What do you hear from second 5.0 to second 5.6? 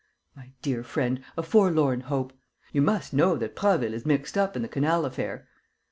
affair!